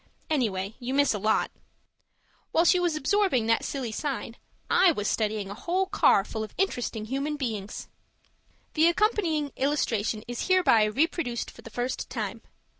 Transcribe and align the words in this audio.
Anyway, 0.31 0.73
you 0.79 0.95
miss 0.95 1.13
a 1.13 1.19
lot. 1.19 1.51
While 2.51 2.65
she 2.65 2.79
was 2.79 2.95
absorbing 2.95 3.45
that 3.45 3.63
silly 3.63 3.91
sign, 3.91 4.35
I 4.67 4.91
was 4.91 5.07
studying 5.07 5.51
a 5.51 5.53
whole 5.53 5.85
car 5.85 6.25
full 6.25 6.43
of 6.43 6.55
interesting 6.57 7.05
human 7.05 7.37
beings. 7.37 7.87
The 8.73 8.89
accompanying 8.89 9.51
illustration 9.57 10.23
is 10.27 10.47
hereby 10.47 10.85
reproduced 10.85 11.51
for 11.51 11.61
the 11.61 11.69
first 11.69 12.09
time. 12.09 12.41